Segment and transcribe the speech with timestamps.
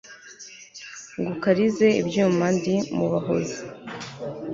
[1.19, 3.59] ngukarize ibyuma ndi mu bahozi